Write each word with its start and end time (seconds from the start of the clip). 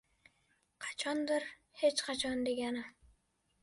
•“Qachondir”― 0.85 1.47
“hech 1.85 2.05
qachon” 2.09 2.45
degani. 2.51 2.87